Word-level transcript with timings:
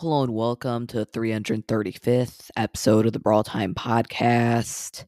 Hello 0.00 0.22
and 0.22 0.32
welcome 0.32 0.86
to 0.86 0.96
the 1.00 1.04
335th 1.04 2.48
episode 2.56 3.04
of 3.04 3.12
the 3.12 3.18
Brawl 3.18 3.44
Time 3.44 3.74
Podcast. 3.74 5.04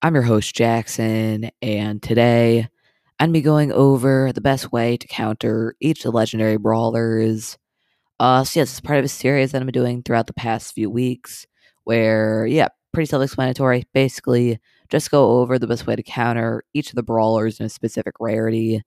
I'm 0.00 0.14
your 0.14 0.22
host, 0.22 0.54
Jackson, 0.54 1.50
and 1.60 2.02
today 2.02 2.66
I'm 3.20 3.26
going 3.26 3.34
to 3.34 3.38
be 3.38 3.42
going 3.42 3.72
over 3.72 4.32
the 4.32 4.40
best 4.40 4.72
way 4.72 4.96
to 4.96 5.06
counter 5.06 5.76
each 5.80 5.98
of 5.98 6.04
the 6.04 6.16
legendary 6.16 6.56
brawlers. 6.56 7.58
Uh, 8.18 8.42
so, 8.42 8.60
yes, 8.60 8.70
it's 8.70 8.80
part 8.80 8.98
of 8.98 9.04
a 9.04 9.08
series 9.08 9.52
that 9.52 9.60
I'm 9.60 9.68
doing 9.68 10.02
throughout 10.02 10.28
the 10.28 10.32
past 10.32 10.72
few 10.72 10.88
weeks 10.88 11.46
where, 11.84 12.46
yeah, 12.46 12.68
pretty 12.94 13.10
self 13.10 13.22
explanatory. 13.22 13.84
Basically, 13.92 14.58
just 14.88 15.10
go 15.10 15.40
over 15.42 15.58
the 15.58 15.66
best 15.66 15.86
way 15.86 15.94
to 15.94 16.02
counter 16.02 16.64
each 16.72 16.88
of 16.88 16.96
the 16.96 17.02
brawlers 17.02 17.60
in 17.60 17.66
a 17.66 17.68
specific 17.68 18.14
rarity. 18.18 18.80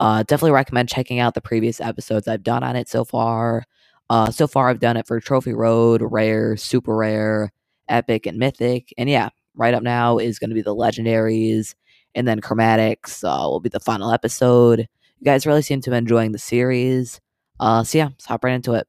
Uh, 0.00 0.22
definitely 0.22 0.52
recommend 0.52 0.88
checking 0.88 1.18
out 1.18 1.34
the 1.34 1.42
previous 1.42 1.82
episodes 1.82 2.26
I've 2.26 2.42
done 2.42 2.62
on 2.62 2.76
it 2.76 2.88
so 2.88 3.04
far. 3.04 3.66
Uh, 4.08 4.30
so 4.30 4.46
far, 4.46 4.68
I've 4.68 4.80
done 4.80 4.96
it 4.96 5.06
for 5.06 5.20
Trophy 5.20 5.52
Road, 5.52 6.00
Rare, 6.02 6.56
Super 6.56 6.96
Rare, 6.96 7.52
Epic, 7.88 8.26
and 8.26 8.38
Mythic. 8.38 8.92
And 8.96 9.10
yeah, 9.10 9.30
right 9.54 9.74
up 9.74 9.82
now 9.82 10.18
is 10.18 10.38
going 10.38 10.50
to 10.50 10.54
be 10.54 10.62
the 10.62 10.74
Legendaries, 10.74 11.74
and 12.14 12.26
then 12.26 12.40
Chromatics 12.40 13.24
uh, 13.24 13.48
will 13.48 13.60
be 13.60 13.68
the 13.68 13.80
final 13.80 14.12
episode. 14.12 14.80
You 15.18 15.24
guys 15.24 15.46
really 15.46 15.62
seem 15.62 15.80
to 15.82 15.90
be 15.90 15.96
enjoying 15.96 16.32
the 16.32 16.38
series. 16.38 17.20
Uh, 17.58 17.82
so 17.82 17.98
yeah, 17.98 18.06
let's 18.06 18.26
hop 18.26 18.44
right 18.44 18.54
into 18.54 18.74
it. 18.74 18.86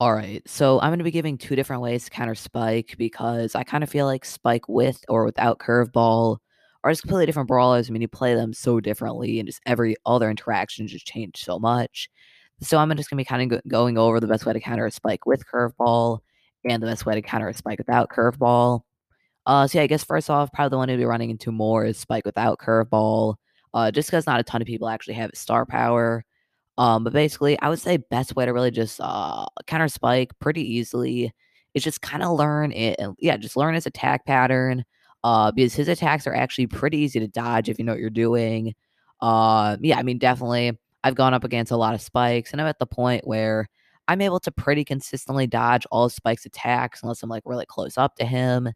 All 0.00 0.12
right, 0.12 0.42
so 0.46 0.80
I'm 0.80 0.90
going 0.90 0.98
to 0.98 1.04
be 1.04 1.10
giving 1.10 1.38
two 1.38 1.56
different 1.56 1.80
ways 1.80 2.04
to 2.04 2.10
counter 2.10 2.34
Spike 2.34 2.96
because 2.98 3.54
I 3.54 3.62
kind 3.62 3.84
of 3.84 3.90
feel 3.90 4.06
like 4.06 4.24
Spike 4.24 4.68
with 4.68 5.04
or 5.08 5.24
without 5.24 5.60
Curveball 5.60 6.38
are 6.82 6.90
just 6.90 7.02
completely 7.02 7.26
different 7.26 7.48
brawlers. 7.48 7.88
I 7.88 7.92
mean, 7.92 8.02
you 8.02 8.08
play 8.08 8.34
them 8.34 8.52
so 8.52 8.80
differently, 8.80 9.38
and 9.38 9.46
just 9.46 9.62
every 9.66 9.96
other 10.04 10.28
interaction 10.28 10.88
just 10.88 11.06
changed 11.06 11.38
so 11.38 11.58
much. 11.58 12.10
So 12.62 12.78
I'm 12.78 12.94
just 12.96 13.10
going 13.10 13.16
to 13.16 13.20
be 13.20 13.24
kind 13.24 13.52
of 13.52 13.62
go- 13.62 13.68
going 13.68 13.98
over 13.98 14.20
the 14.20 14.26
best 14.26 14.46
way 14.46 14.52
to 14.52 14.60
counter 14.60 14.86
a 14.86 14.90
spike 14.90 15.26
with 15.26 15.44
curveball 15.46 16.20
and 16.64 16.82
the 16.82 16.86
best 16.86 17.04
way 17.06 17.14
to 17.14 17.22
counter 17.22 17.48
a 17.48 17.54
spike 17.54 17.78
without 17.78 18.10
curveball. 18.10 18.82
Uh, 19.46 19.66
so 19.66 19.78
yeah, 19.78 19.84
I 19.84 19.86
guess 19.86 20.04
first 20.04 20.30
off, 20.30 20.52
probably 20.52 20.70
the 20.70 20.78
one 20.78 20.88
to 20.88 20.96
be 20.96 21.04
running 21.04 21.30
into 21.30 21.52
more 21.52 21.84
is 21.84 21.98
spike 21.98 22.24
without 22.26 22.58
curveball. 22.58 23.36
Uh, 23.74 23.90
just 23.90 24.08
because 24.08 24.26
not 24.26 24.40
a 24.40 24.44
ton 24.44 24.62
of 24.62 24.66
people 24.66 24.88
actually 24.88 25.14
have 25.14 25.30
star 25.34 25.66
power. 25.66 26.24
Um, 26.78 27.04
but 27.04 27.12
basically, 27.12 27.58
I 27.60 27.68
would 27.68 27.80
say 27.80 27.98
best 27.98 28.36
way 28.36 28.46
to 28.46 28.52
really 28.52 28.70
just 28.72 29.00
uh 29.00 29.46
counter 29.66 29.88
spike 29.88 30.32
pretty 30.40 30.62
easily 30.76 31.32
is 31.74 31.84
just 31.84 32.02
kind 32.02 32.22
of 32.22 32.36
learn 32.38 32.72
it. 32.72 32.96
And 32.98 33.14
yeah, 33.20 33.36
just 33.36 33.56
learn 33.56 33.74
his 33.74 33.86
attack 33.86 34.26
pattern. 34.26 34.84
Uh, 35.24 35.50
because 35.52 35.74
his 35.74 35.88
attacks 35.88 36.26
are 36.26 36.34
actually 36.34 36.66
pretty 36.66 36.98
easy 36.98 37.18
to 37.20 37.28
dodge 37.28 37.68
if 37.68 37.78
you 37.78 37.84
know 37.84 37.92
what 37.92 38.00
you're 38.00 38.10
doing. 38.10 38.74
Uh, 39.20 39.76
yeah, 39.80 39.98
I 39.98 40.02
mean 40.02 40.18
definitely 40.18 40.78
I've 41.04 41.14
gone 41.14 41.34
up 41.34 41.44
against 41.44 41.70
a 41.70 41.76
lot 41.76 41.94
of 41.94 42.00
spikes, 42.00 42.50
and 42.52 42.60
I'm 42.60 42.66
at 42.66 42.80
the 42.80 42.86
point 42.86 43.26
where 43.26 43.68
I'm 44.08 44.20
able 44.20 44.40
to 44.40 44.50
pretty 44.50 44.84
consistently 44.84 45.46
dodge 45.46 45.86
all 45.90 46.08
Spike's 46.08 46.46
attacks 46.46 47.02
unless 47.02 47.22
I'm 47.22 47.30
like 47.30 47.42
really 47.46 47.66
close 47.66 47.96
up 47.96 48.16
to 48.16 48.24
him. 48.24 48.70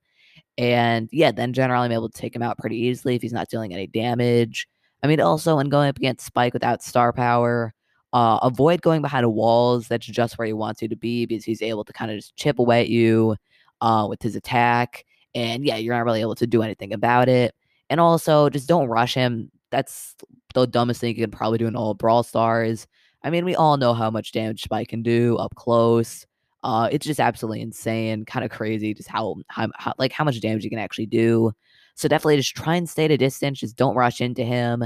And 0.56 1.08
yeah, 1.12 1.32
then 1.32 1.52
generally 1.52 1.86
I'm 1.86 1.92
able 1.92 2.08
to 2.08 2.18
take 2.18 2.36
him 2.36 2.42
out 2.42 2.58
pretty 2.58 2.76
easily 2.76 3.16
if 3.16 3.22
he's 3.22 3.32
not 3.32 3.48
dealing 3.48 3.74
any 3.74 3.86
damage. 3.86 4.68
I 5.02 5.06
mean, 5.06 5.20
also 5.20 5.56
when 5.56 5.68
going 5.68 5.88
up 5.88 5.96
against 5.96 6.26
Spike 6.26 6.54
without 6.54 6.82
star 6.82 7.12
power, 7.12 7.74
uh, 8.12 8.38
avoid 8.42 8.82
going 8.82 9.02
behind 9.02 9.30
walls. 9.32 9.88
That's 9.88 10.06
just 10.06 10.38
where 10.38 10.46
he 10.46 10.52
wants 10.52 10.82
you 10.82 10.88
to 10.88 10.96
be 10.96 11.26
because 11.26 11.44
he's 11.44 11.62
able 11.62 11.84
to 11.84 11.92
kind 11.92 12.10
of 12.10 12.18
just 12.18 12.36
chip 12.36 12.58
away 12.58 12.80
at 12.80 12.88
you 12.88 13.36
uh, 13.80 14.06
with 14.08 14.22
his 14.22 14.36
attack. 14.36 15.04
And 15.34 15.64
yeah, 15.64 15.76
you're 15.76 15.94
not 15.94 16.04
really 16.04 16.20
able 16.20 16.34
to 16.36 16.46
do 16.46 16.62
anything 16.62 16.92
about 16.92 17.28
it. 17.28 17.54
And 17.90 18.00
also, 18.00 18.48
just 18.50 18.68
don't 18.68 18.88
rush 18.88 19.14
him. 19.14 19.50
That's 19.70 20.14
the 20.54 20.66
dumbest 20.66 21.00
thing 21.00 21.14
you 21.14 21.22
can 21.22 21.30
probably 21.30 21.58
do 21.58 21.66
in 21.66 21.76
all 21.76 21.94
Brawl 21.94 22.22
Stars. 22.22 22.86
I 23.22 23.30
mean, 23.30 23.44
we 23.44 23.54
all 23.54 23.76
know 23.76 23.94
how 23.94 24.10
much 24.10 24.32
damage 24.32 24.62
Spike 24.62 24.88
can 24.88 25.02
do 25.02 25.36
up 25.36 25.54
close. 25.56 26.26
Uh, 26.64 26.88
it's 26.90 27.06
just 27.06 27.20
absolutely 27.20 27.60
insane, 27.60 28.24
kind 28.24 28.44
of 28.44 28.50
crazy, 28.50 28.94
just 28.94 29.08
how, 29.08 29.36
how, 29.48 29.68
how 29.76 29.92
like 29.98 30.12
how 30.12 30.24
much 30.24 30.40
damage 30.40 30.64
he 30.64 30.70
can 30.70 30.78
actually 30.78 31.06
do. 31.06 31.52
So 31.94 32.08
definitely 32.08 32.36
just 32.36 32.56
try 32.56 32.76
and 32.76 32.88
stay 32.88 33.04
at 33.04 33.10
a 33.10 33.16
distance. 33.16 33.60
Just 33.60 33.76
don't 33.76 33.96
rush 33.96 34.20
into 34.20 34.44
him. 34.44 34.84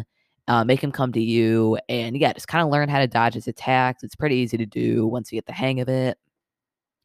Uh, 0.48 0.64
make 0.64 0.82
him 0.82 0.90
come 0.90 1.12
to 1.12 1.22
you, 1.22 1.78
and 1.88 2.16
yeah, 2.18 2.32
just 2.32 2.48
kind 2.48 2.64
of 2.64 2.70
learn 2.70 2.88
how 2.88 2.98
to 2.98 3.06
dodge 3.06 3.34
his 3.34 3.46
attacks. 3.46 4.02
It's 4.02 4.16
pretty 4.16 4.36
easy 4.36 4.56
to 4.56 4.66
do 4.66 5.06
once 5.06 5.30
you 5.30 5.36
get 5.36 5.46
the 5.46 5.52
hang 5.52 5.78
of 5.80 5.88
it. 5.88 6.18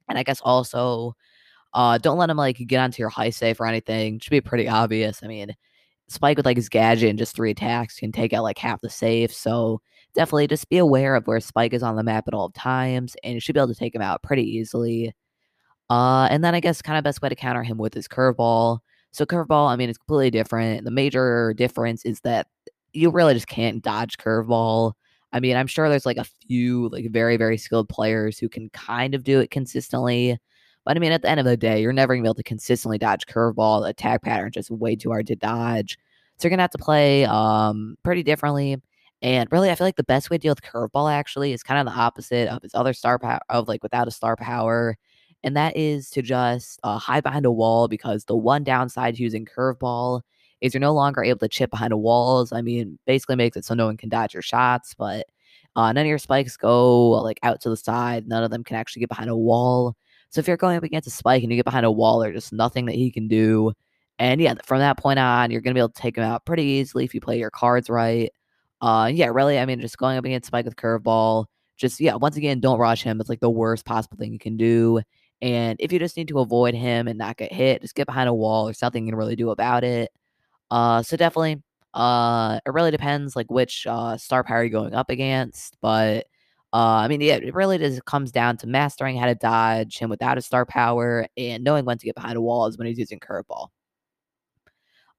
And 0.10 0.18
I 0.18 0.24
guess 0.24 0.42
also, 0.42 1.14
uh, 1.74 2.00
don't 2.00 2.18
let 2.18 2.32
him 2.32 2.38
like 2.38 2.58
get 2.58 2.80
onto 2.80 3.02
your 3.02 3.12
Heist 3.12 3.36
safe 3.36 3.60
or 3.60 3.68
anything. 3.68 4.16
It 4.16 4.24
should 4.24 4.32
be 4.32 4.42
pretty 4.42 4.68
obvious. 4.68 5.22
I 5.24 5.28
mean, 5.28 5.54
Spike 6.10 6.38
with 6.38 6.46
like 6.46 6.58
his 6.58 6.70
gadget 6.70 7.10
and 7.10 7.20
just 7.20 7.36
three 7.36 7.52
attacks 7.52 8.00
can 8.00 8.12
take 8.12 8.34
out 8.34 8.44
like 8.44 8.58
half 8.58 8.82
the 8.82 8.90
safe. 8.90 9.34
So 9.34 9.82
definitely 10.16 10.48
just 10.48 10.70
be 10.70 10.78
aware 10.78 11.16
of 11.16 11.28
where 11.28 11.40
Spike 11.40 11.74
is 11.74 11.84
on 11.84 11.96
the 11.96 12.04
map 12.04 12.28
at 12.28 12.34
all 12.34 12.50
times, 12.52 13.16
and 13.24 13.34
you 13.34 13.40
should 13.40 13.54
be 13.54 13.60
able 13.60 13.74
to 13.74 13.76
take 13.76 13.94
him 13.94 14.02
out 14.02 14.24
pretty 14.24 14.44
easily. 14.44 15.14
Uh, 15.90 16.28
and 16.30 16.44
then 16.44 16.56
I 16.56 16.60
guess 16.60 16.82
kind 16.82 16.98
of 16.98 17.04
best 17.04 17.22
way 17.22 17.30
to 17.30 17.36
counter 17.36 17.64
him 17.64 17.78
with 17.78 17.94
his 17.94 18.08
curveball. 18.08 18.80
So 19.12 19.26
curveball, 19.26 19.70
I 19.70 19.76
mean, 19.76 19.90
it's 19.90 19.98
completely 19.98 20.32
different. 20.32 20.84
The 20.86 20.92
major 20.92 21.54
difference 21.56 22.06
is 22.06 22.20
that 22.22 22.48
you 22.94 23.10
really 23.10 23.34
just 23.34 23.48
can't 23.48 23.82
dodge 23.84 24.18
curveball. 24.18 24.94
I 25.34 25.40
mean, 25.40 25.56
I'm 25.56 25.68
sure 25.68 25.90
there's 25.90 26.06
like 26.06 26.18
a 26.18 26.26
few 26.48 26.90
like 26.90 27.12
very 27.12 27.38
very 27.38 27.58
skilled 27.58 27.90
players 27.90 28.38
who 28.40 28.50
can 28.50 28.70
kind 28.72 29.14
of 29.16 29.24
do 29.24 29.40
it 29.40 29.52
consistently, 29.52 30.38
but 30.88 30.96
I 30.96 31.02
mean, 31.02 31.12
at 31.12 31.22
the 31.22 31.30
end 31.30 31.42
of 31.42 31.46
the 31.46 31.58
day, 31.58 31.82
you're 31.82 31.92
never 31.92 32.16
gonna 32.16 32.24
be 32.24 32.28
able 32.30 32.36
to 32.36 32.44
consistently 32.44 32.98
dodge 32.98 33.26
curveball. 33.28 33.82
The 33.82 33.90
attack 33.90 34.22
pattern 34.24 34.52
just 34.54 34.72
way 34.72 34.96
too 34.96 35.10
hard 35.10 35.28
to 35.28 35.36
dodge. 35.36 35.98
So 36.38 36.48
you're 36.48 36.52
gonna 36.52 36.64
have 36.64 36.72
to 36.72 36.78
play 36.78 37.26
um 37.26 37.98
pretty 38.04 38.24
differently. 38.24 38.78
And 39.22 39.52
really, 39.52 39.70
I 39.70 39.76
feel 39.76 39.86
like 39.86 39.98
the 39.98 40.04
best 40.06 40.30
way 40.30 40.38
to 40.38 40.42
deal 40.42 40.52
with 40.54 40.62
curveball 40.62 41.12
actually 41.12 41.52
is 41.52 41.62
kind 41.62 41.86
of 41.86 41.94
the 41.94 42.00
opposite 42.00 42.48
of 42.48 42.62
his 42.64 42.74
other 42.74 42.94
star 42.94 43.20
power 43.20 43.42
of 43.50 43.68
like 43.68 43.84
without 43.84 44.08
a 44.08 44.12
star 44.12 44.38
power. 44.38 44.96
And 45.44 45.58
that 45.58 45.76
is 45.76 46.10
to 46.12 46.22
just 46.22 46.80
uh, 46.84 46.98
hide 46.98 47.24
behind 47.24 47.46
a 47.46 47.52
wall 47.52 47.90
because 47.90 48.24
the 48.24 48.38
one 48.38 48.64
downside 48.64 49.16
to 49.16 49.24
using 49.24 49.46
curveball 49.46 50.22
is 50.62 50.74
you're 50.74 50.80
no 50.82 50.94
longer 50.94 51.22
able 51.22 51.40
to 51.40 51.50
chip 51.50 51.70
behind 51.70 51.92
the 51.92 51.98
walls. 51.98 52.54
I 52.54 52.62
mean, 52.62 52.98
basically 53.06 53.36
makes 53.36 53.58
it 53.58 53.66
so 53.66 53.74
no 53.74 53.88
one 53.88 53.98
can 53.98 54.08
dodge 54.10 54.34
your 54.34 54.42
shots, 54.42 54.94
but 54.98 55.26
uh, 55.76 55.92
none 55.92 56.06
of 56.06 56.08
your 56.08 56.18
spikes 56.18 56.56
go 56.56 57.10
like 57.24 57.40
out 57.44 57.60
to 57.62 57.70
the 57.70 57.78
side. 57.78 58.26
None 58.28 58.44
of 58.44 58.52
them 58.52 58.64
can 58.64 58.78
actually 58.78 59.02
get 59.02 59.10
behind 59.10 59.30
a 59.30 59.36
wall. 59.36 59.98
So 60.30 60.40
if 60.40 60.48
you're 60.48 60.58
going 60.58 60.78
up 60.78 60.84
against 60.84 61.08
a 61.08 61.12
spike 61.12 61.44
and 61.44 61.52
you 61.52 61.58
get 61.58 61.66
behind 61.66 61.86
a 61.86 61.92
wall, 61.92 62.20
there's 62.20 62.36
just 62.36 62.54
nothing 62.54 62.86
that 62.86 62.96
he 62.96 63.12
can 63.12 63.28
do. 63.28 63.74
And 64.20 64.42
yeah, 64.42 64.56
from 64.66 64.80
that 64.80 64.98
point 64.98 65.20
on, 65.20 65.52
you're 65.52 65.62
gonna 65.62 65.74
be 65.76 65.80
able 65.80 65.90
to 65.90 66.02
take 66.02 66.18
him 66.18 66.24
out 66.24 66.46
pretty 66.46 66.64
easily 66.64 67.06
if 67.06 67.14
you 67.14 67.22
play 67.22 67.40
your 67.40 67.52
cards 67.52 67.90
right. 67.90 68.32
Uh, 68.82 69.10
yeah, 69.14 69.28
really, 69.28 69.60
I 69.60 69.66
mean, 69.66 69.80
just 69.82 69.98
going 69.98 70.18
up 70.18 70.26
against 70.26 70.48
Spike 70.48 70.66
with 70.66 70.76
curveball, 70.76 71.46
just 71.78 72.00
yeah, 72.00 72.16
once 72.16 72.38
again, 72.38 72.60
don't 72.60 72.80
rush 72.80 73.04
him. 73.04 73.20
It's 73.22 73.30
like 73.30 73.40
the 73.40 73.50
worst 73.50 73.86
possible 73.86 74.18
thing 74.18 74.34
you 74.34 74.40
can 74.40 74.58
do. 74.58 75.02
And 75.42 75.78
if 75.80 75.92
you 75.92 76.00
just 76.00 76.18
need 76.18 76.28
to 76.30 76.40
avoid 76.40 76.74
him 76.76 77.08
and 77.08 77.18
not 77.18 77.38
get 77.38 77.54
hit, 77.54 77.82
just 77.82 77.96
get 77.96 78.08
behind 78.08 78.30
a 78.30 78.34
wall 78.34 78.68
or 78.70 78.74
something 78.74 79.06
you 79.06 79.12
can 79.12 79.18
really 79.18 79.36
do 79.36 79.52
about 79.52 79.84
it. 79.84 80.12
Uh, 80.72 81.04
so 81.04 81.18
definitely, 81.18 81.62
uh, 81.94 82.60
it 82.66 82.72
really 82.74 82.92
depends 82.92 83.36
like 83.36 83.50
which 83.52 83.88
uh 83.88 84.18
star 84.18 84.44
power 84.44 84.64
you're 84.64 84.70
going 84.72 84.94
up 84.96 85.10
against, 85.10 85.78
but 85.82 86.28
uh, 86.74 87.00
I 87.02 87.08
mean, 87.08 87.22
yeah, 87.22 87.36
it 87.36 87.54
really 87.54 87.78
just 87.78 88.04
comes 88.06 88.32
down 88.32 88.58
to 88.58 88.68
mastering 88.68 89.18
how 89.18 89.28
to 89.28 89.36
dodge 89.36 89.98
him 89.98 90.10
without 90.10 90.38
a 90.38 90.42
star 90.42 90.66
power 90.66 91.28
and 91.38 91.64
knowing 91.64 91.86
when 91.86 91.98
to 91.98 92.06
get 92.06 92.16
behind 92.16 92.38
a 92.38 92.42
wall 92.42 92.68
is 92.68 92.78
when 92.78 92.88
he's 92.88 93.00
using 93.00 93.20
curveball. 93.20 93.70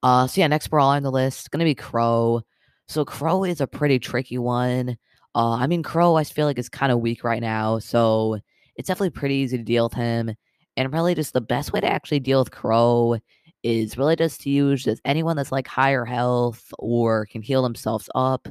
Uh, 0.03 0.27
so 0.27 0.41
yeah, 0.41 0.47
next 0.47 0.69
brawler 0.69 0.97
on 0.97 1.03
the 1.03 1.11
list 1.11 1.41
is 1.43 1.49
gonna 1.49 1.65
be 1.65 1.75
Crow. 1.75 2.43
So 2.87 3.05
Crow 3.05 3.45
is 3.45 3.61
a 3.61 3.67
pretty 3.67 3.99
tricky 3.99 4.39
one. 4.39 4.97
Uh, 5.35 5.55
I 5.55 5.67
mean, 5.67 5.83
Crow 5.83 6.17
I 6.17 6.25
feel 6.25 6.47
like 6.47 6.59
is 6.59 6.69
kind 6.69 6.93
of 6.93 7.01
weak 7.01 7.25
right 7.25 7.41
now, 7.41 7.79
so 7.79 8.39
it's 8.77 8.89
definitely 8.89 9.11
pretty 9.11 9.37
easy 9.37 9.57
to 9.59 9.65
deal 9.65 9.85
with 9.85 9.95
him. 9.95 10.35
And 10.77 10.93
really, 10.93 11.15
just 11.15 11.33
the 11.33 11.41
best 11.41 11.73
way 11.73 11.81
to 11.81 11.87
actually 11.91 12.21
deal 12.21 12.39
with 12.41 12.51
Crow 12.51 13.19
is 13.63 13.99
really 13.99 14.17
just 14.17 14.43
to 14.43 14.51
use 14.51 14.85
just 14.85 15.03
anyone 15.05 15.37
that's 15.37 15.53
like 15.53 15.67
higher 15.67 16.05
health 16.05 16.73
or 16.79 17.27
can 17.27 17.43
heal 17.43 17.63
themselves 17.63 18.09
up 18.15 18.49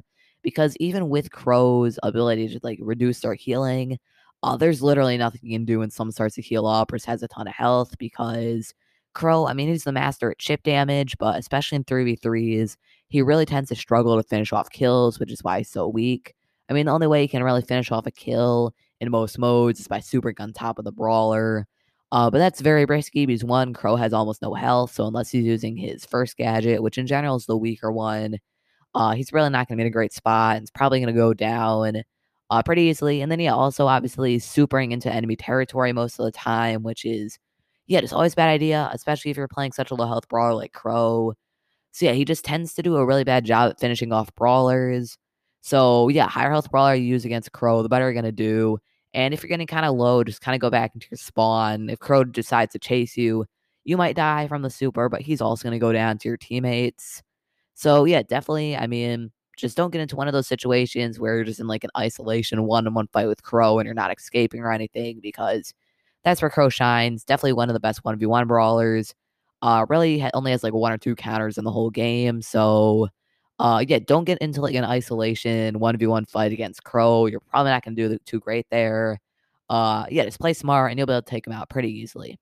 because 0.48 0.78
even 0.78 1.10
with 1.10 1.30
Crow's 1.30 2.00
ability 2.04 2.48
to 2.48 2.60
like 2.64 2.80
reduce 2.82 3.20
their 3.20 3.34
healing, 3.34 3.98
uh, 4.44 4.56
there's 4.56 4.82
literally 4.82 5.18
nothing 5.18 5.42
you 5.44 5.58
can 5.58 5.66
do 5.66 5.80
when 5.80 5.90
someone 5.90 6.14
starts 6.14 6.36
to 6.36 6.42
heal 6.42 6.66
up 6.66 6.94
or 6.94 6.98
has 7.06 7.22
a 7.22 7.28
ton 7.28 7.50
of 7.50 7.54
health 7.54 7.98
because 7.98 8.74
Crow, 9.14 9.46
I 9.46 9.52
mean, 9.52 9.68
he's 9.68 9.84
the 9.84 9.92
master 9.92 10.32
at 10.32 10.40
chip 10.40 10.64
damage, 10.64 11.18
but 11.18 11.38
especially 11.38 11.76
in 11.76 11.84
3v3s, 11.84 12.78
he 13.10 13.22
really 13.22 13.46
tends 13.46 13.68
to 13.68 13.76
struggle 13.76 14.16
to 14.16 14.24
finish 14.24 14.54
off 14.54 14.70
kills, 14.70 15.20
which 15.20 15.34
is 15.34 15.44
why 15.44 15.58
he's 15.58 15.70
so 15.70 15.86
weak. 15.86 16.34
I 16.70 16.74
mean, 16.74 16.86
the 16.86 16.94
only 16.94 17.08
way 17.08 17.24
he 17.24 17.28
can 17.28 17.44
really 17.44 17.62
finish 17.62 17.92
off 17.92 18.08
a 18.08 18.12
kill 18.12 18.74
in 19.02 19.12
most 19.12 19.38
modes 19.38 19.82
is 19.82 19.90
by 19.90 20.00
super 20.00 20.32
gun 20.32 20.54
top 20.54 20.80
of 20.80 20.86
the 20.86 20.94
brawler. 20.94 21.68
Uh, 22.14 22.30
but 22.30 22.38
that's 22.38 22.62
very 22.62 22.86
risky 22.86 23.26
because 23.26 23.44
one, 23.44 23.74
Crow 23.74 23.98
has 23.98 24.14
almost 24.14 24.42
no 24.42 24.54
health, 24.54 24.94
so 24.94 25.08
unless 25.08 25.30
he's 25.30 25.44
using 25.44 25.76
his 25.76 26.06
first 26.06 26.38
gadget, 26.38 26.82
which 26.82 26.98
in 26.98 27.06
general 27.06 27.36
is 27.36 27.48
the 27.48 27.58
weaker 27.58 27.92
one, 27.92 28.38
uh, 28.96 29.14
he's 29.14 29.34
really 29.34 29.50
not 29.50 29.68
going 29.68 29.78
to 29.78 29.82
be 29.82 29.86
in 29.86 29.88
a 29.88 29.92
great 29.92 30.14
spot 30.14 30.56
and 30.56 30.64
it's 30.64 30.72
probably 30.72 31.00
going 31.00 31.14
to 31.14 31.20
go 31.20 31.34
down 31.34 32.04
uh, 32.50 32.64
pretty 32.64 32.84
easily. 32.84 33.22
And 33.22 33.32
then, 33.32 33.40
yeah, 33.40 33.54
also 33.54 33.88
obviously 33.88 34.36
is 34.36 34.46
supering 34.46 34.92
into 34.92 35.12
enemy 35.12 35.36
territory 35.36 35.94
most 35.94 36.20
of 36.20 36.26
the 36.26 36.32
time, 36.32 36.84
which 36.84 37.06
is, 37.06 37.38
yeah, 37.88 38.00
it's 38.00 38.14
always 38.14 38.36
bad 38.36 38.50
idea, 38.50 38.90
especially 38.94 39.32
if 39.32 39.38
you're 39.38 39.48
playing 39.48 39.72
such 39.72 39.92
a 39.92 39.96
low 39.96 40.08
health 40.08 40.28
brawler 40.28 40.54
like 40.54 40.74
Crow. 40.74 41.34
So, 41.92 42.06
yeah, 42.06 42.14
he 42.14 42.26
just 42.26 42.46
tends 42.46 42.74
to 42.76 42.84
do 42.84 42.96
a 42.98 43.06
really 43.06 43.24
bad 43.24 43.46
job 43.46 43.72
at 43.72 43.80
finishing 43.80 44.12
off 44.14 44.34
brawlers. 44.36 45.18
So, 45.62 46.10
yeah, 46.10 46.28
higher 46.28 46.52
health 46.52 46.70
brawler 46.72 46.96
you 46.96 47.06
use 47.06 47.26
against 47.26 47.52
Crow, 47.52 47.82
the 47.84 47.90
better 47.90 48.06
you're 48.06 48.14
going 48.14 48.26
to 48.26 48.32
do. 48.32 48.78
And 49.14 49.34
if 49.34 49.42
you're 49.42 49.50
getting 49.50 49.68
kind 49.68 49.86
of 49.86 49.96
low, 49.96 50.24
just 50.24 50.42
kind 50.42 50.56
of 50.56 50.62
go 50.62 50.70
back 50.70 50.92
into 50.94 51.08
your 51.10 51.18
spawn. 51.18 51.90
If 51.90 52.00
Crow 52.00 52.24
decides 52.24 52.74
to 52.74 52.80
chase 52.80 53.18
you, 53.18 53.46
you 53.84 53.98
might 53.98 54.16
die 54.16 54.48
from 54.48 54.62
the 54.62 54.70
super, 54.70 55.10
but 55.10 55.22
he's 55.22 55.42
also 55.42 55.64
going 55.64 55.74
to 55.74 55.80
go 55.80 55.94
down 55.94 56.18
to 56.20 56.28
your 56.28 56.38
teammates. 56.38 57.24
So 57.78 58.06
yeah, 58.06 58.24
definitely. 58.24 58.76
I 58.76 58.88
mean, 58.88 59.32
just 59.56 59.78
don't 59.78 59.92
get 59.92 60.02
into 60.02 60.16
one 60.16 60.28
of 60.28 60.34
those 60.34 60.48
situations 60.48 61.20
where 61.20 61.36
you're 61.36 61.44
just 61.46 61.60
in 61.60 61.68
like 61.68 61.84
an 61.84 61.92
isolation 61.98 62.64
one-on-one 62.64 63.08
fight 63.10 63.28
with 63.28 63.44
Crow 63.44 63.78
and 63.80 63.86
you're 63.86 63.94
not 63.94 64.12
escaping 64.18 64.62
or 64.62 64.72
anything 64.72 65.20
because 65.22 65.74
that's 66.24 66.42
where 66.42 66.50
Crow 66.50 66.70
shines. 66.70 67.24
Definitely 67.24 67.54
one 67.54 67.70
of 67.70 67.76
the 67.76 67.80
best 67.80 68.04
one 68.04 68.18
v 68.18 68.26
one 68.26 68.48
brawlers. 68.48 69.14
Uh, 69.62 69.86
really 69.90 70.20
ha- 70.20 70.32
only 70.34 70.52
has 70.52 70.64
like 70.64 70.74
one 70.74 70.92
or 70.92 70.98
two 70.98 71.16
counters 71.16 71.58
in 71.60 71.66
the 71.66 71.72
whole 71.72 71.92
game. 71.92 72.42
So, 72.42 73.10
uh, 73.60 73.84
yeah, 73.88 74.00
don't 74.00 74.26
get 74.26 74.40
into 74.40 74.62
like 74.62 74.76
an 74.76 74.84
isolation 74.86 75.80
one 75.80 75.98
v 75.98 76.08
one 76.08 76.26
fight 76.26 76.52
against 76.54 76.84
Crow. 76.84 77.28
You're 77.28 77.42
probably 77.42 77.72
not 77.72 77.84
gonna 77.86 77.96
do 77.96 78.18
too 78.26 78.40
great 78.40 78.66
there. 78.72 79.20
Uh, 79.70 80.06
yeah, 80.10 80.26
just 80.26 80.40
play 80.40 80.54
smart 80.54 80.92
and 80.92 80.98
you'll 81.00 81.08
be 81.08 81.14
able 81.14 81.22
to 81.22 81.30
take 81.30 81.46
him 81.48 81.54
out 81.54 81.70
pretty 81.70 81.92
easily. 81.92 82.40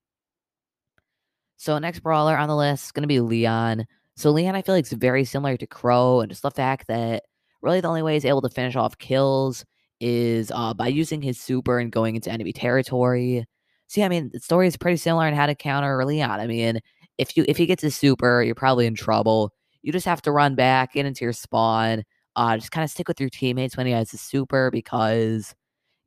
So 1.57 1.77
next 1.79 1.99
brawler 2.01 2.37
on 2.37 2.47
the 2.47 2.55
list 2.55 2.85
is 2.85 2.91
gonna 2.93 3.07
be 3.07 3.19
Leon. 3.19 3.85
So 4.15 4.31
Leon, 4.31 4.55
I 4.55 4.61
feel 4.61 4.75
like 4.75 4.85
is 4.85 4.93
very 4.93 5.25
similar 5.25 5.57
to 5.57 5.67
Crow, 5.67 6.21
and 6.21 6.29
just 6.29 6.41
the 6.41 6.51
fact 6.51 6.87
that 6.87 7.23
really 7.61 7.81
the 7.81 7.87
only 7.87 8.01
way 8.03 8.13
he's 8.13 8.25
able 8.25 8.41
to 8.41 8.49
finish 8.49 8.75
off 8.75 8.97
kills 8.97 9.65
is 9.99 10.51
uh, 10.53 10.73
by 10.73 10.87
using 10.87 11.21
his 11.21 11.39
super 11.39 11.79
and 11.79 11.91
going 11.91 12.15
into 12.15 12.31
enemy 12.31 12.53
territory. 12.53 13.45
See, 13.87 14.03
I 14.03 14.09
mean, 14.09 14.29
the 14.33 14.39
story 14.39 14.67
is 14.67 14.77
pretty 14.77 14.97
similar 14.97 15.27
in 15.27 15.33
how 15.35 15.45
to 15.47 15.55
counter 15.55 16.03
Leon. 16.05 16.39
I 16.39 16.47
mean, 16.47 16.79
if 17.17 17.35
you 17.37 17.45
if 17.47 17.57
he 17.57 17.65
gets 17.65 17.83
his 17.83 17.95
super, 17.95 18.41
you're 18.43 18.55
probably 18.55 18.85
in 18.87 18.95
trouble. 18.95 19.51
You 19.83 19.91
just 19.91 20.05
have 20.05 20.21
to 20.23 20.31
run 20.31 20.55
back, 20.55 20.93
get 20.93 21.05
into 21.05 21.23
your 21.25 21.33
spawn, 21.33 22.03
uh, 22.35 22.57
just 22.57 22.71
kind 22.71 22.83
of 22.83 22.89
stick 22.91 23.07
with 23.07 23.19
your 23.19 23.29
teammates 23.29 23.77
when 23.77 23.85
he 23.85 23.91
has 23.93 24.11
his 24.11 24.21
super 24.21 24.71
because 24.71 25.53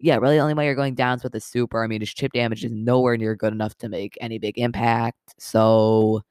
yeah, 0.01 0.17
really 0.17 0.37
the 0.37 0.43
only 0.43 0.55
way 0.55 0.67
you're 0.67 0.75
going 0.75 0.95
down 0.95 1.19
is 1.19 1.25
with 1.25 1.35
a 1.35 1.41
super. 1.41 1.83
I 1.85 1.87
mean, 1.89 2.01
his 2.01 2.15
chip 2.15 2.33
damage 2.33 2.65
is 2.65 2.73
nowhere 2.73 3.17
near 3.17 3.37
good 3.37 3.53
enough 3.53 3.77
to 3.79 3.89
make 3.89 4.17
any 4.21 4.39
big 4.39 4.59
impact. 4.59 5.19
So 5.39 6.23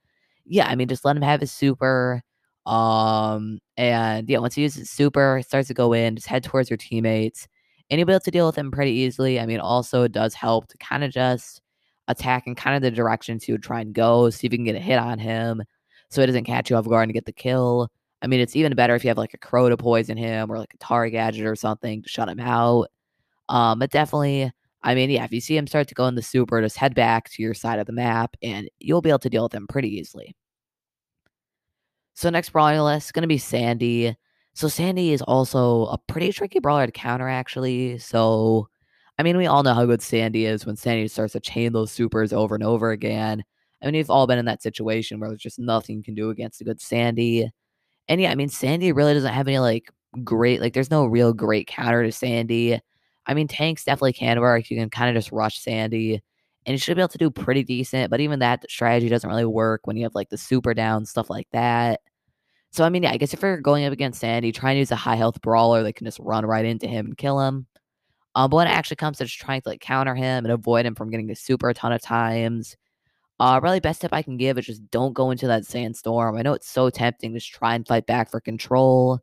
yeah, 0.47 0.67
I 0.67 0.75
mean, 0.75 0.87
just 0.87 1.05
let 1.05 1.15
him 1.15 1.23
have 1.23 1.41
his 1.41 1.51
super. 1.51 2.21
Um, 2.65 3.59
and 3.77 4.29
yeah, 4.29 4.39
once 4.39 4.55
he 4.55 4.63
uses 4.63 4.79
his 4.79 4.89
super, 4.89 5.41
starts 5.45 5.69
to 5.69 5.73
go 5.73 5.93
in, 5.93 6.15
just 6.15 6.27
head 6.27 6.43
towards 6.43 6.69
your 6.69 6.77
teammates, 6.77 7.47
and 7.89 7.99
you'll 7.99 8.07
be 8.07 8.13
able 8.13 8.19
to 8.21 8.31
deal 8.31 8.45
with 8.45 8.57
him 8.57 8.71
pretty 8.71 8.91
easily. 8.91 9.39
I 9.39 9.45
mean, 9.45 9.59
also 9.59 10.03
it 10.03 10.11
does 10.11 10.33
help 10.33 10.67
to 10.67 10.77
kind 10.77 11.03
of 11.03 11.11
just 11.11 11.61
attack 12.09 12.47
in 12.47 12.55
kind 12.55 12.75
of 12.75 12.81
the 12.81 12.91
directions 12.91 13.43
he 13.43 13.51
would 13.51 13.63
try 13.63 13.81
and 13.81 13.93
go, 13.93 14.29
see 14.29 14.47
if 14.47 14.53
you 14.53 14.57
can 14.59 14.65
get 14.65 14.75
a 14.75 14.79
hit 14.79 14.99
on 14.99 15.19
him, 15.19 15.63
so 16.09 16.21
it 16.21 16.27
doesn't 16.27 16.45
catch 16.45 16.69
you 16.69 16.75
off 16.75 16.87
guard 16.87 17.03
and 17.03 17.13
get 17.13 17.25
the 17.25 17.33
kill. 17.33 17.89
I 18.21 18.27
mean, 18.27 18.39
it's 18.39 18.55
even 18.55 18.75
better 18.75 18.95
if 18.95 19.03
you 19.03 19.09
have 19.09 19.17
like 19.17 19.33
a 19.33 19.37
crow 19.37 19.69
to 19.69 19.77
poison 19.77 20.17
him 20.17 20.51
or 20.51 20.57
like 20.57 20.73
a 20.73 20.77
Tara 20.77 21.09
gadget 21.11 21.45
or 21.45 21.55
something 21.55 22.01
to 22.01 22.09
shut 22.09 22.29
him 22.29 22.39
out. 22.39 22.87
Um, 23.49 23.79
but 23.79 23.91
definitely, 23.91 24.51
I 24.87 24.95
mean, 24.95 25.09
yeah, 25.09 25.25
if 25.25 25.33
you 25.33 25.41
see 25.41 25.57
him 25.57 25.67
start 25.67 25.89
to 25.89 25.95
go 25.95 26.07
in 26.07 26.15
the 26.15 26.21
super, 26.21 26.61
just 26.61 26.77
head 26.77 26.95
back 26.95 27.29
to 27.31 27.43
your 27.43 27.53
side 27.53 27.77
of 27.77 27.87
the 27.87 27.91
map 27.91 28.37
and 28.41 28.69
you'll 28.79 29.01
be 29.01 29.09
able 29.09 29.19
to 29.19 29.29
deal 29.29 29.43
with 29.43 29.53
him 29.53 29.67
pretty 29.67 29.89
easily. 29.89 30.33
So 32.13 32.29
next 32.29 32.51
brawler 32.51 32.81
list 32.81 33.07
is 33.07 33.11
going 33.11 33.23
to 33.23 33.27
be 33.27 33.37
Sandy. 33.37 34.15
So 34.53 34.69
Sandy 34.69 35.11
is 35.11 35.21
also 35.21 35.87
a 35.87 35.97
pretty 36.07 36.31
tricky 36.31 36.59
brawler 36.59 36.85
to 36.85 36.91
counter, 36.93 37.27
actually. 37.27 37.97
So, 37.97 38.69
I 39.19 39.23
mean, 39.23 39.35
we 39.35 39.45
all 39.45 39.61
know 39.61 39.73
how 39.73 39.85
good 39.85 40.01
Sandy 40.01 40.45
is 40.45 40.65
when 40.65 40.77
Sandy 40.77 41.09
starts 41.09 41.33
to 41.33 41.41
chain 41.41 41.73
those 41.73 41.91
supers 41.91 42.31
over 42.31 42.55
and 42.55 42.63
over 42.63 42.91
again. 42.91 43.43
I 43.81 43.87
mean, 43.87 43.95
we've 43.95 44.09
all 44.09 44.25
been 44.25 44.39
in 44.39 44.45
that 44.45 44.63
situation 44.63 45.19
where 45.19 45.27
there's 45.27 45.41
just 45.41 45.59
nothing 45.59 45.97
you 45.97 46.03
can 46.03 46.15
do 46.15 46.29
against 46.29 46.61
a 46.61 46.63
good 46.63 46.79
Sandy. 46.79 47.51
And 48.07 48.21
yeah, 48.21 48.31
I 48.31 48.35
mean, 48.35 48.47
Sandy 48.47 48.93
really 48.93 49.13
doesn't 49.13 49.33
have 49.33 49.49
any 49.49 49.59
like 49.59 49.91
great, 50.23 50.61
like, 50.61 50.71
there's 50.73 50.89
no 50.89 51.05
real 51.05 51.33
great 51.33 51.67
counter 51.67 52.05
to 52.05 52.11
Sandy. 52.13 52.79
I 53.27 53.33
mean, 53.33 53.47
tanks 53.47 53.83
definitely 53.83 54.13
can 54.13 54.39
work. 54.39 54.69
You 54.69 54.77
can 54.77 54.89
kind 54.89 55.09
of 55.09 55.21
just 55.21 55.31
rush 55.31 55.59
Sandy, 55.59 56.21
and 56.65 56.73
you 56.73 56.77
should 56.77 56.95
be 56.95 57.01
able 57.01 57.09
to 57.09 57.17
do 57.17 57.29
pretty 57.29 57.63
decent. 57.63 58.09
But 58.09 58.21
even 58.21 58.39
that 58.39 58.65
strategy 58.69 59.09
doesn't 59.09 59.29
really 59.29 59.45
work 59.45 59.85
when 59.85 59.97
you 59.97 60.03
have 60.03 60.15
like 60.15 60.29
the 60.29 60.37
super 60.37 60.73
down 60.73 61.05
stuff 61.05 61.29
like 61.29 61.47
that. 61.51 62.01
So 62.71 62.83
I 62.83 62.89
mean, 62.89 63.03
yeah, 63.03 63.11
I 63.11 63.17
guess 63.17 63.33
if 63.33 63.41
you're 63.41 63.61
going 63.61 63.85
up 63.85 63.93
against 63.93 64.19
Sandy, 64.19 64.51
try 64.51 64.71
and 64.71 64.79
use 64.79 64.91
a 64.91 64.95
high 64.95 65.15
health 65.15 65.41
brawler 65.41 65.83
that 65.83 65.93
can 65.93 66.05
just 66.05 66.19
run 66.19 66.45
right 66.45 66.65
into 66.65 66.87
him 66.87 67.07
and 67.07 67.17
kill 67.17 67.39
him. 67.39 67.67
Um, 68.35 68.49
but 68.51 68.57
when 68.57 68.67
it 68.67 68.71
actually 68.71 68.97
comes 68.97 69.17
to 69.17 69.25
just 69.25 69.39
trying 69.39 69.61
to 69.61 69.69
like 69.69 69.81
counter 69.81 70.13
him 70.15 70.45
and 70.45 70.51
avoid 70.51 70.85
him 70.85 70.95
from 70.95 71.09
getting 71.09 71.27
the 71.27 71.35
super 71.35 71.69
a 71.69 71.73
ton 71.73 71.91
of 71.91 72.01
times, 72.01 72.77
uh, 73.39 73.59
really 73.63 73.79
best 73.79 74.01
tip 74.01 74.13
I 74.13 74.21
can 74.21 74.37
give 74.37 74.57
is 74.57 74.65
just 74.65 74.91
don't 74.91 75.13
go 75.13 75.31
into 75.31 75.47
that 75.47 75.65
sandstorm. 75.65 76.37
I 76.37 76.41
know 76.43 76.53
it's 76.53 76.69
so 76.69 76.89
tempting 76.89 77.33
to 77.33 77.39
just 77.39 77.51
try 77.51 77.75
and 77.75 77.87
fight 77.87 78.05
back 78.05 78.29
for 78.31 78.39
control, 78.39 79.21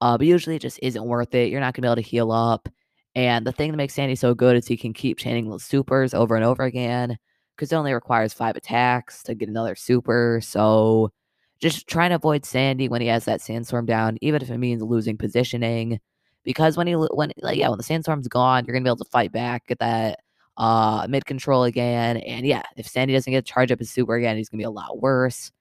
uh, 0.00 0.18
but 0.18 0.26
usually 0.26 0.56
it 0.56 0.62
just 0.62 0.78
isn't 0.82 1.04
worth 1.04 1.34
it. 1.34 1.50
You're 1.50 1.60
not 1.60 1.74
gonna 1.74 1.86
be 1.86 1.88
able 1.88 2.02
to 2.02 2.08
heal 2.08 2.32
up. 2.32 2.68
And 3.14 3.46
the 3.46 3.52
thing 3.52 3.70
that 3.70 3.76
makes 3.76 3.94
Sandy 3.94 4.14
so 4.14 4.34
good 4.34 4.56
is 4.56 4.66
he 4.66 4.76
can 4.76 4.92
keep 4.94 5.18
chaining 5.18 5.50
those 5.50 5.64
supers 5.64 6.14
over 6.14 6.34
and 6.34 6.44
over 6.44 6.62
again 6.62 7.18
because 7.56 7.72
it 7.72 7.76
only 7.76 7.92
requires 7.92 8.32
five 8.32 8.56
attacks 8.56 9.22
to 9.24 9.34
get 9.34 9.48
another 9.48 9.74
super. 9.74 10.40
So 10.42 11.12
just 11.60 11.86
trying 11.86 12.10
to 12.10 12.16
avoid 12.16 12.44
Sandy 12.44 12.88
when 12.88 13.02
he 13.02 13.08
has 13.08 13.24
that 13.26 13.40
sandstorm 13.42 13.86
down, 13.86 14.18
even 14.22 14.42
if 14.42 14.50
it 14.50 14.58
means 14.58 14.82
losing 14.82 15.16
positioning. 15.18 16.00
Because 16.44 16.76
when 16.76 16.86
he 16.86 16.94
when 16.94 17.32
like 17.42 17.58
yeah, 17.58 17.68
when 17.68 17.78
the 17.78 17.84
sandstorm's 17.84 18.28
gone, 18.28 18.64
you're 18.64 18.74
gonna 18.74 18.84
be 18.84 18.88
able 18.88 19.04
to 19.04 19.10
fight 19.10 19.30
back, 19.32 19.66
get 19.68 19.78
that 19.78 20.20
uh 20.56 21.06
mid 21.08 21.26
control 21.26 21.64
again. 21.64 22.16
And 22.18 22.46
yeah, 22.46 22.62
if 22.76 22.86
Sandy 22.88 23.14
doesn't 23.14 23.30
get 23.30 23.46
to 23.46 23.52
charge 23.52 23.70
up 23.72 23.78
his 23.78 23.90
super 23.90 24.16
again, 24.16 24.36
he's 24.36 24.48
gonna 24.48 24.60
be 24.60 24.64
a 24.64 24.70
lot 24.70 25.00
worse. 25.00 25.52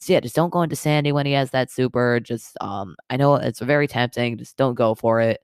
So 0.00 0.12
yeah, 0.12 0.20
just 0.20 0.36
don't 0.36 0.50
go 0.50 0.62
into 0.62 0.76
Sandy 0.76 1.12
when 1.12 1.26
he 1.26 1.32
has 1.32 1.50
that 1.52 1.70
super. 1.70 2.20
Just 2.20 2.56
um 2.60 2.96
I 3.10 3.16
know 3.16 3.36
it's 3.36 3.60
very 3.60 3.88
tempting, 3.88 4.38
just 4.38 4.56
don't 4.56 4.74
go 4.74 4.94
for 4.94 5.20
it 5.20 5.40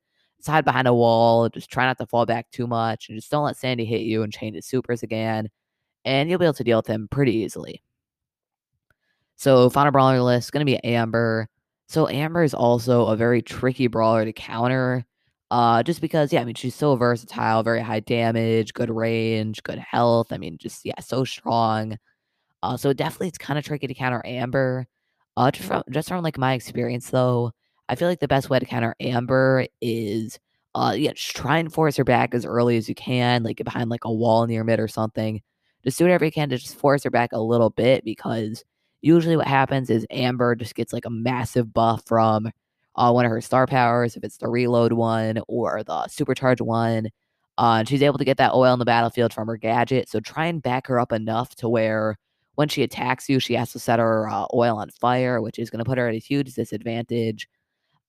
hide 0.46 0.64
behind 0.64 0.88
a 0.88 0.94
wall. 0.94 1.49
Just 1.49 1.70
try 1.70 1.85
not 1.87 1.99
to 1.99 2.06
fall 2.06 2.26
back 2.26 2.50
too 2.50 2.67
much, 2.67 3.08
and 3.08 3.19
just 3.19 3.31
don't 3.31 3.44
let 3.44 3.56
Sandy 3.56 3.85
hit 3.85 4.02
you 4.02 4.23
and 4.23 4.32
chain 4.32 4.55
his 4.55 4.67
supers 4.67 5.02
again, 5.02 5.49
and 6.05 6.29
you'll 6.29 6.38
be 6.38 6.46
able 6.46 6.55
to 6.55 6.64
deal 6.64 6.79
with 6.79 6.87
him 6.87 7.08
pretty 7.11 7.32
easily. 7.32 7.82
So 9.37 9.69
final 9.70 9.93
brawler 9.93 10.20
list 10.23 10.46
is 10.46 10.50
going 10.50 10.64
to 10.67 10.70
be 10.70 10.82
Amber. 10.85 11.49
So 11.88 12.08
Amber 12.08 12.43
is 12.44 12.55
also 12.55 13.06
a 13.06 13.17
very 13.17 13.43
tricky 13.43 13.88
brawler 13.88 14.25
to 14.25 14.32
counter. 14.32 15.05
Uh, 15.50 15.82
just 15.82 16.00
because, 16.00 16.32
yeah, 16.32 16.41
I 16.41 16.44
mean, 16.44 16.55
she's 16.55 16.75
so 16.75 16.97
versatile, 16.97 17.62
very 17.62 17.81
high 17.81 18.00
damage, 18.00 18.73
good 18.75 18.90
range, 18.90 19.62
good 19.62 19.79
health. 19.79 20.32
I 20.32 20.38
mean, 20.38 20.58
just 20.58 20.85
yeah, 20.85 20.99
so 21.00 21.25
strong. 21.25 21.99
Uh, 22.62 22.76
so 22.76 22.93
definitely, 22.93 23.29
it's 23.29 23.38
kind 23.38 23.58
of 23.58 23.64
tricky 23.64 23.87
to 23.87 23.94
counter 23.94 24.23
Amber. 24.25 24.87
Uh, 25.37 25.50
just 25.50 25.69
from 25.69 25.82
just 25.90 26.08
from 26.08 26.23
like 26.23 26.38
my 26.38 26.55
experience 26.55 27.11
though, 27.11 27.52
I 27.89 27.95
feel 27.97 28.09
like 28.09 28.21
the 28.21 28.29
best 28.29 28.51
way 28.51 28.59
to 28.59 28.67
counter 28.67 28.95
Amber 29.01 29.67
is 29.81 30.39
uh 30.75 30.95
yeah, 30.97 31.13
just 31.13 31.37
try 31.37 31.59
and 31.59 31.73
force 31.73 31.97
her 31.97 32.05
back 32.05 32.35
as 32.35 32.45
early 32.45 32.77
as 32.77 32.89
you 32.89 32.95
can, 32.95 33.43
like 33.43 33.63
behind 33.65 33.91
like 33.91 34.05
a 34.05 34.13
wall 34.13 34.47
near 34.47 34.65
mid 34.65 34.81
or 34.81 34.89
something. 34.89 35.41
Just 35.85 35.99
do 35.99 36.05
whatever 36.05 36.25
you 36.25 36.33
can 36.33 36.49
to 36.50 36.59
just 36.59 36.76
force 36.76 37.05
her 37.05 37.11
back 37.11 37.33
a 37.33 37.41
little 37.41 37.71
bit 37.71 38.05
because 38.05 38.64
usually 39.03 39.37
what 39.37 39.47
happens 39.47 39.91
is 39.91 40.07
Amber 40.11 40.55
just 40.57 40.75
gets 40.75 40.93
like 40.93 41.05
a 41.05 41.11
massive 41.11 41.73
buff 41.75 42.03
from 42.07 42.50
uh, 42.97 43.11
one 43.12 43.25
of 43.25 43.31
her 43.31 43.41
star 43.41 43.67
powers, 43.67 44.17
if 44.17 44.25
it's 44.25 44.38
the 44.38 44.49
reload 44.49 44.93
one 44.93 45.41
or 45.49 45.83
the 45.85 45.93
supercharge 46.09 46.61
one. 46.61 47.09
Uh, 47.59 47.85
she's 47.85 48.03
able 48.03 48.19
to 48.19 48.25
get 48.25 48.38
that 48.38 48.53
oil 48.55 48.73
in 48.73 48.79
the 48.79 48.85
battlefield 48.85 49.33
from 49.33 49.47
her 49.49 49.57
gadget. 49.57 50.09
So 50.09 50.21
try 50.21 50.47
and 50.47 50.62
back 50.62 50.87
her 50.88 50.99
up 50.99 51.12
enough 51.12 51.55
to 51.57 51.69
where 51.69 52.17
when 52.57 52.69
she 52.69 52.83
attacks 52.83 53.29
you, 53.29 53.38
she 53.41 53.55
has 53.55 53.73
to 53.73 53.79
set 53.79 53.99
her 53.99 54.29
uh, 54.29 54.47
oil 54.55 54.79
on 54.79 54.91
fire, 54.91 55.41
which 55.41 55.59
is 55.59 55.71
going 55.71 55.79
to 55.81 55.88
put 55.88 55.99
her 55.99 56.09
at 56.09 56.14
a 56.14 56.19
huge 56.19 56.55
disadvantage. 56.55 57.49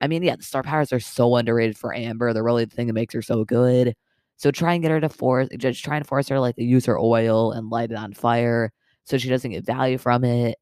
I 0.01 0.07
mean, 0.07 0.23
yeah, 0.23 0.35
the 0.35 0.43
star 0.43 0.63
powers 0.63 0.91
are 0.93 0.99
so 0.99 1.35
underrated 1.35 1.77
for 1.77 1.93
Amber. 1.95 2.33
They're 2.33 2.43
really 2.43 2.65
the 2.65 2.75
thing 2.75 2.87
that 2.87 2.93
makes 2.93 3.13
her 3.13 3.21
so 3.21 3.45
good. 3.45 3.95
So 4.37 4.51
try 4.51 4.73
and 4.73 4.81
get 4.81 4.91
her 4.91 4.99
to 4.99 5.09
force, 5.09 5.47
just 5.57 5.83
try 5.83 5.97
and 5.97 6.05
force 6.05 6.27
her 6.29 6.39
like 6.39 6.55
to 6.57 6.63
use 6.63 6.85
her 6.85 6.99
oil 6.99 7.53
and 7.53 7.69
light 7.69 7.91
it 7.91 7.97
on 7.97 8.13
fire 8.13 8.71
so 9.05 9.17
she 9.17 9.29
doesn't 9.29 9.51
get 9.51 9.65
value 9.65 9.97
from 9.97 10.23
it. 10.25 10.57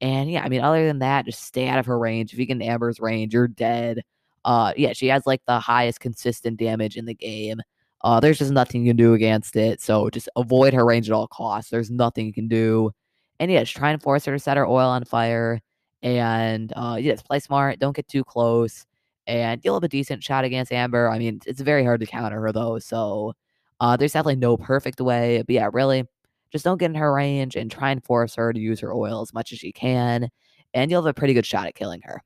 And 0.00 0.30
yeah, 0.30 0.42
I 0.44 0.48
mean, 0.48 0.62
other 0.62 0.86
than 0.86 1.00
that, 1.00 1.26
just 1.26 1.42
stay 1.42 1.68
out 1.68 1.78
of 1.78 1.86
her 1.86 1.98
range. 1.98 2.32
If 2.32 2.38
you 2.38 2.46
get 2.46 2.54
in 2.54 2.62
Amber's 2.62 3.00
range, 3.00 3.34
you're 3.34 3.48
dead. 3.48 4.02
Uh, 4.44 4.72
yeah, 4.76 4.92
she 4.92 5.08
has 5.08 5.26
like 5.26 5.42
the 5.46 5.58
highest 5.58 6.00
consistent 6.00 6.58
damage 6.58 6.96
in 6.96 7.04
the 7.04 7.14
game. 7.14 7.60
Uh, 8.02 8.20
there's 8.20 8.38
just 8.38 8.52
nothing 8.52 8.82
you 8.82 8.90
can 8.90 8.96
do 8.96 9.14
against 9.14 9.56
it. 9.56 9.80
So 9.80 10.08
just 10.10 10.28
avoid 10.36 10.72
her 10.72 10.86
range 10.86 11.10
at 11.10 11.14
all 11.14 11.26
costs. 11.26 11.70
There's 11.70 11.90
nothing 11.90 12.26
you 12.26 12.32
can 12.32 12.48
do. 12.48 12.92
And 13.40 13.50
yeah, 13.50 13.60
just 13.60 13.76
try 13.76 13.90
and 13.90 14.02
force 14.02 14.24
her 14.24 14.32
to 14.32 14.38
set 14.38 14.56
her 14.56 14.66
oil 14.66 14.88
on 14.88 15.04
fire. 15.04 15.60
And 16.02 16.72
uh, 16.76 16.96
yeah, 17.00 17.16
play 17.24 17.40
smart. 17.40 17.78
Don't 17.78 17.96
get 17.96 18.08
too 18.08 18.24
close. 18.24 18.86
And 19.26 19.60
you'll 19.64 19.74
have 19.74 19.84
a 19.84 19.88
decent 19.88 20.22
shot 20.24 20.44
against 20.44 20.72
Amber. 20.72 21.08
I 21.10 21.18
mean, 21.18 21.40
it's 21.46 21.60
very 21.60 21.84
hard 21.84 22.00
to 22.00 22.06
counter 22.06 22.40
her 22.40 22.52
though. 22.52 22.78
So 22.78 23.34
uh, 23.80 23.96
there's 23.96 24.12
definitely 24.12 24.36
no 24.36 24.56
perfect 24.56 25.00
way. 25.00 25.42
But 25.46 25.54
yeah, 25.54 25.68
really, 25.72 26.04
just 26.52 26.64
don't 26.64 26.78
get 26.78 26.86
in 26.90 26.94
her 26.96 27.12
range 27.12 27.56
and 27.56 27.70
try 27.70 27.90
and 27.90 28.02
force 28.04 28.34
her 28.36 28.52
to 28.52 28.60
use 28.60 28.80
her 28.80 28.92
oil 28.94 29.20
as 29.22 29.34
much 29.34 29.52
as 29.52 29.58
she 29.58 29.72
can. 29.72 30.30
And 30.74 30.90
you'll 30.90 31.02
have 31.02 31.10
a 31.10 31.14
pretty 31.14 31.34
good 31.34 31.46
shot 31.46 31.66
at 31.66 31.74
killing 31.74 32.00
her. 32.04 32.22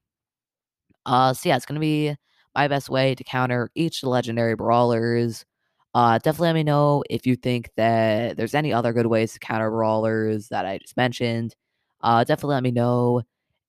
Uh, 1.07 1.33
so 1.35 1.49
yeah, 1.49 1.57
it's 1.57 1.67
gonna 1.67 1.81
be 1.81 2.15
my 2.55 2.69
best 2.69 2.89
way 2.91 3.15
to 3.15 3.25
counter 3.25 3.71
each 3.75 4.05
legendary 4.05 4.55
brawlers. 4.55 5.45
Uh, 5.95 6.19
definitely 6.19 6.49
let 6.49 6.55
me 6.55 6.63
know 6.65 7.03
if 7.11 7.27
you 7.27 7.37
think 7.37 7.71
that 7.77 8.37
there's 8.37 8.55
any 8.55 8.73
other 8.73 8.93
good 8.93 9.07
ways 9.07 9.33
to 9.35 9.39
counter 9.41 9.71
brawlers 9.71 10.49
that 10.49 10.65
I 10.67 10.79
just 10.79 10.97
mentioned. 10.97 11.55
Uh, 12.03 12.25
definitely 12.25 12.55
let 12.55 12.63
me 12.63 12.71
know. 12.73 13.23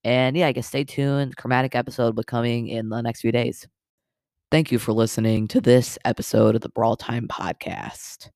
And 0.04 0.36
yeah, 0.36 0.48
I 0.48 0.52
guess 0.52 0.68
stay 0.68 0.84
tuned. 0.84 1.38
Chromatic 1.38 1.76
episode 1.76 2.16
will 2.16 2.24
be 2.24 2.24
coming 2.24 2.68
in 2.68 2.90
the 2.90 3.02
next 3.02 3.22
few 3.22 3.32
days. 3.32 3.68
Thank 4.52 4.72
you 4.72 4.78
for 4.78 4.94
listening 4.94 5.48
to 5.50 5.62
this 5.62 5.98
episode 6.06 6.56
of 6.56 6.62
the 6.62 6.70
Brawl 6.70 6.96
Time 6.96 7.28
Podcast. 7.28 8.30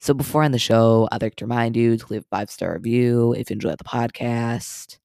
So, 0.00 0.12
before 0.12 0.42
I 0.42 0.44
end 0.44 0.54
the 0.54 0.58
show, 0.58 1.08
I'd 1.10 1.22
like 1.22 1.36
to 1.36 1.44
remind 1.44 1.76
you 1.76 1.96
to 1.96 2.06
leave 2.10 2.22
a 2.22 2.36
five 2.36 2.50
star 2.50 2.74
review 2.74 3.32
if 3.34 3.50
you 3.50 3.54
enjoyed 3.54 3.78
the 3.78 3.84
podcast. 3.84 4.98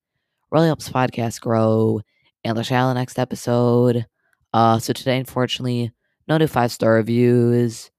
Really 0.52 0.68
helps 0.68 0.90
podcast 0.90 1.42
grow. 1.42 2.02
And 2.44 2.58
I'll 2.58 2.64
shout 2.64 2.94
the 2.94 3.00
next 3.00 3.18
episode. 3.18 4.06
Uh, 4.54 4.80
so, 4.80 4.94
today, 4.94 5.18
unfortunately, 5.18 5.92
no 6.28 6.38
new 6.38 6.48
five 6.48 6.72
star 6.72 6.94
reviews. 6.96 7.90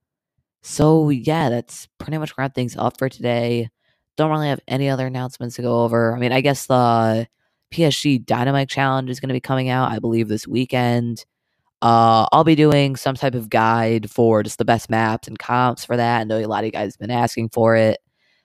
So, 0.63 1.11
yeah, 1.11 1.49
that's 1.51 1.89
pretty 1.99 2.19
much 2.19 2.35
wrap 2.37 2.55
things 2.55 2.77
up 2.77 2.99
for 2.99 3.09
today. 3.09 3.71
Don't 4.17 4.31
really 4.31 4.49
have 4.49 4.61
any 4.69 4.89
other 4.89 5.07
announcements 5.07 5.57
to 5.57 5.63
go 5.63 5.83
over. 5.85 6.15
I 6.15 6.19
mean, 6.19 6.33
I 6.33 6.41
guess 6.41 6.67
the 6.67 7.27
PSG 7.75 8.25
Dynamite 8.25 8.69
Challenge 8.69 9.11
is 9.11 9.19
going 9.19 9.29
to 9.29 9.35
be 9.35 9.41
coming 9.41 9.69
out, 9.69 9.91
I 9.91 9.99
believe, 9.99 10.29
this 10.29 10.47
weekend. 10.47 11.25
Uh, 11.83 12.27
I'll 12.33 12.45
be 12.45 12.55
doing 12.55 12.95
some 12.95 13.17
type 13.17 13.35
of 13.35 13.51
guide 13.51 14.11
for 14.11 14.43
just 14.43 14.59
the 14.59 14.65
best 14.65 14.89
maps 14.89 15.27
and 15.27 15.39
comps 15.39 15.85
for 15.85 15.97
that. 15.97 16.21
I 16.21 16.25
know 16.25 16.39
a 16.39 16.47
lot 16.47 16.61
of 16.61 16.67
you 16.67 16.73
guys 16.73 16.95
have 16.95 17.01
been 17.01 17.11
asking 17.11 17.51
for 17.51 17.75
it. 17.75 17.99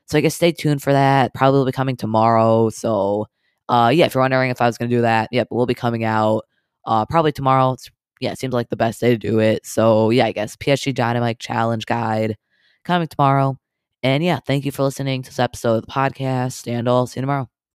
So 0.07 0.17
I 0.17 0.21
guess 0.21 0.35
stay 0.35 0.51
tuned 0.51 0.81
for 0.81 0.91
that. 0.91 1.33
Probably 1.35 1.59
will 1.59 1.65
be 1.65 1.71
coming 1.71 1.95
tomorrow. 1.95 2.69
So 2.69 3.27
uh, 3.69 3.91
yeah, 3.93 4.05
if 4.05 4.15
you're 4.15 4.23
wondering 4.23 4.49
if 4.49 4.61
I 4.61 4.65
was 4.65 4.77
going 4.77 4.89
to 4.89 4.95
do 4.97 5.03
that, 5.03 5.29
yep, 5.31 5.47
we'll 5.51 5.67
be 5.67 5.75
coming 5.75 6.03
out 6.03 6.45
uh, 6.85 7.05
probably 7.05 7.31
tomorrow. 7.31 7.73
It's, 7.73 7.89
yeah, 8.19 8.31
it 8.31 8.39
seems 8.39 8.53
like 8.53 8.69
the 8.69 8.75
best 8.75 8.99
day 8.99 9.11
to 9.11 9.17
do 9.17 9.39
it. 9.39 9.65
So 9.65 10.09
yeah, 10.09 10.25
I 10.25 10.31
guess 10.31 10.55
PSG 10.55 10.93
Dynamite 10.93 11.39
Challenge 11.39 11.85
Guide 11.85 12.35
coming 12.83 13.07
tomorrow. 13.07 13.57
And 14.01 14.23
yeah, 14.23 14.39
thank 14.45 14.65
you 14.65 14.71
for 14.71 14.83
listening 14.83 15.21
to 15.21 15.29
this 15.29 15.39
episode 15.39 15.75
of 15.75 15.85
the 15.85 15.91
podcast, 15.91 16.67
and 16.71 16.89
I'll 16.89 17.05
see 17.05 17.19
you 17.19 17.21
tomorrow. 17.21 17.49